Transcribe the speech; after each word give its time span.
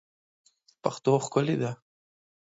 پښتو 0.83 1.11
ښکلې 1.25 1.55
ده 1.61 1.71